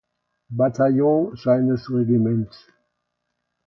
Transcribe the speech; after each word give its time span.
Bataillon 0.49 1.29
seines 1.35 1.77
Regiments. 1.91 2.65